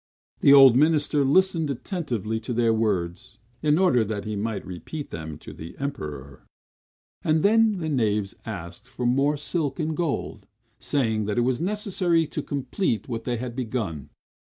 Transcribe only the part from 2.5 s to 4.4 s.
their words, in order that he